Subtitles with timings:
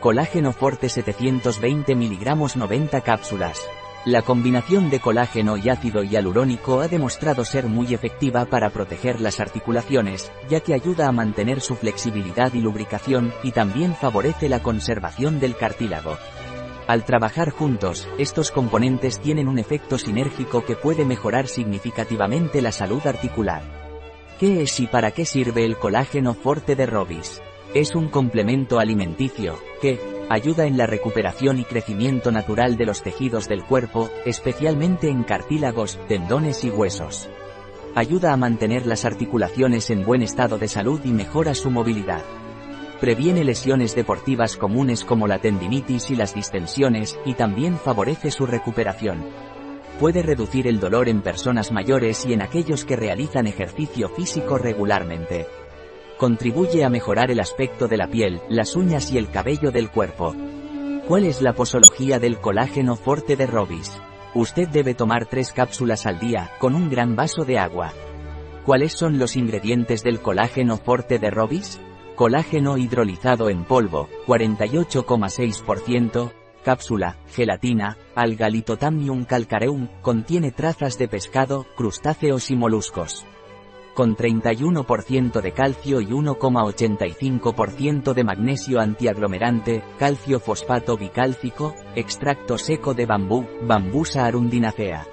[0.00, 3.66] Colágeno Forte 720 mg 90 cápsulas.
[4.04, 9.40] La combinación de colágeno y ácido hialurónico ha demostrado ser muy efectiva para proteger las
[9.40, 15.40] articulaciones, ya que ayuda a mantener su flexibilidad y lubricación, y también favorece la conservación
[15.40, 16.18] del cartílago.
[16.86, 23.04] Al trabajar juntos, estos componentes tienen un efecto sinérgico que puede mejorar significativamente la salud
[23.06, 23.62] articular.
[24.38, 27.40] ¿Qué es y para qué sirve el colágeno forte de Robis?
[27.76, 30.00] Es un complemento alimenticio, que,
[30.30, 35.98] ayuda en la recuperación y crecimiento natural de los tejidos del cuerpo, especialmente en cartílagos,
[36.08, 37.28] tendones y huesos.
[37.94, 42.22] Ayuda a mantener las articulaciones en buen estado de salud y mejora su movilidad.
[42.98, 49.22] Previene lesiones deportivas comunes como la tendinitis y las distensiones, y también favorece su recuperación.
[50.00, 55.46] Puede reducir el dolor en personas mayores y en aquellos que realizan ejercicio físico regularmente.
[56.18, 60.34] Contribuye a mejorar el aspecto de la piel, las uñas y el cabello del cuerpo.
[61.06, 63.92] ¿Cuál es la posología del colágeno forte de Robis?
[64.34, 67.92] Usted debe tomar tres cápsulas al día, con un gran vaso de agua.
[68.64, 71.82] ¿Cuáles son los ingredientes del colágeno forte de Robis?
[72.14, 76.32] Colágeno hidrolizado en polvo, 48,6%,
[76.64, 83.26] cápsula, gelatina, algalitotamnium calcareum, contiene trazas de pescado, crustáceos y moluscos.
[83.96, 93.06] Con 31% de calcio y 1,85% de magnesio antiaglomerante, calcio fosfato bicálcico, extracto seco de
[93.06, 95.06] bambú, bambusa arundinacea.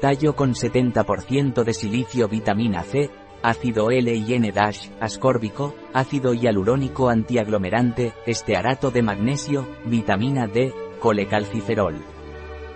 [0.00, 3.08] Tallo con 70% de silicio vitamina C,
[3.40, 4.52] ácido L y N-
[4.98, 11.94] ascórbico, ácido hialurónico antiaglomerante, estearato de magnesio, vitamina D, colecalciferol.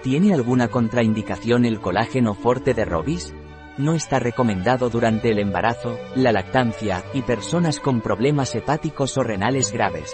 [0.05, 3.35] ¿Tiene alguna contraindicación el colágeno forte de Robis?
[3.78, 9.73] No está recomendado durante el embarazo, la lactancia, y personas con problemas hepáticos o renales
[9.73, 10.12] graves.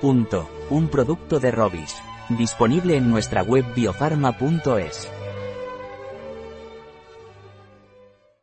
[0.00, 0.48] Punto.
[0.70, 1.96] Un producto de Robis.
[2.28, 5.17] Disponible en nuestra web biofarma.es.